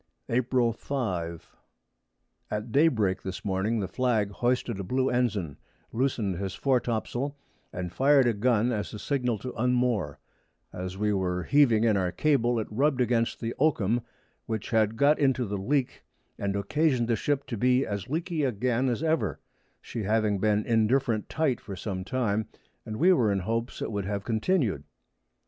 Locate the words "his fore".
6.39-6.79